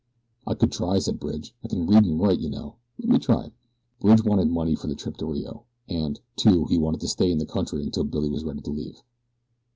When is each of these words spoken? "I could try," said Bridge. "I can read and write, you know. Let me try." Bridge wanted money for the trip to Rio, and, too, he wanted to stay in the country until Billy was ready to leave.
"I 0.47 0.55
could 0.55 0.71
try," 0.71 0.97
said 0.97 1.19
Bridge. 1.19 1.53
"I 1.63 1.67
can 1.67 1.85
read 1.85 2.05
and 2.05 2.19
write, 2.19 2.39
you 2.39 2.49
know. 2.49 2.77
Let 2.97 3.09
me 3.09 3.19
try." 3.19 3.51
Bridge 3.99 4.23
wanted 4.23 4.49
money 4.49 4.73
for 4.73 4.87
the 4.87 4.95
trip 4.95 5.15
to 5.17 5.27
Rio, 5.27 5.65
and, 5.87 6.19
too, 6.35 6.65
he 6.65 6.79
wanted 6.79 7.01
to 7.01 7.07
stay 7.07 7.31
in 7.31 7.37
the 7.37 7.45
country 7.45 7.83
until 7.83 8.03
Billy 8.05 8.27
was 8.31 8.43
ready 8.43 8.61
to 8.61 8.71
leave. 8.71 9.03